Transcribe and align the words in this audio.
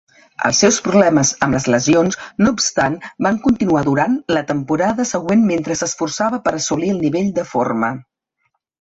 Els 0.47 0.59
seus 0.63 0.77
problemes 0.85 1.33
amb 1.47 1.57
les 1.57 1.67
lesions, 1.73 2.17
no 2.47 2.55
obstant, 2.57 2.97
van 3.27 3.39
continuar 3.45 3.85
durant 3.91 4.17
la 4.39 4.45
temporada 4.55 5.09
següent 5.13 5.47
mentre 5.55 5.81
s'esforçava 5.85 6.45
per 6.49 6.59
assolir 6.63 6.95
el 6.97 7.03
nivell 7.09 7.35
de 7.41 7.49
forma. 7.57 7.97